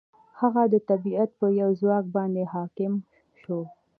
[0.39, 2.93] هغه د طبیعت په یو ځواک باندې حاکم
[3.39, 3.59] شو.